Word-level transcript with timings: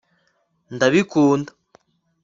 ndabikunda 0.75 1.51